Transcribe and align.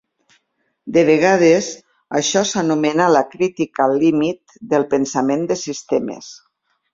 De 0.93 1.01
vegades 1.09 1.67
això 2.19 2.43
s'anomena 2.53 3.09
la 3.17 3.21
crítica 3.35 3.87
límit 3.93 4.57
del 4.73 4.87
pensament 4.95 5.47
de 5.53 5.59
sistemes. 5.67 6.33